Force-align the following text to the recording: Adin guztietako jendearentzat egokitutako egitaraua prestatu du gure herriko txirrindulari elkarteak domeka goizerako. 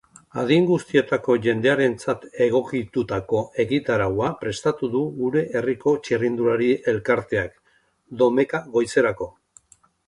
Adin 0.43 0.63
guztietako 0.69 1.33
jendearentzat 1.47 2.25
egokitutako 2.45 3.43
egitaraua 3.65 4.31
prestatu 4.41 4.91
du 4.97 5.03
gure 5.21 5.45
herriko 5.61 5.95
txirrindulari 6.09 6.75
elkarteak 6.95 7.57
domeka 8.25 8.67
goizerako. 8.79 9.33